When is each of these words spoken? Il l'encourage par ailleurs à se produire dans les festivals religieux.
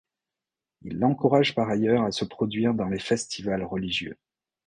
Il 0.81 0.97
l'encourage 0.97 1.53
par 1.53 1.69
ailleurs 1.69 2.01
à 2.01 2.11
se 2.11 2.25
produire 2.25 2.73
dans 2.73 2.87
les 2.87 2.97
festivals 2.97 3.63
religieux. 3.63 4.17